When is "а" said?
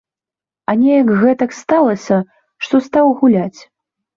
0.71-0.73